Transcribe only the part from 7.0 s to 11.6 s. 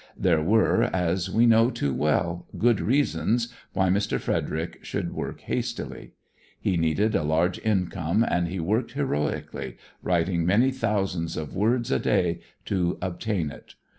a large income and he worked heroically, writing many thousands of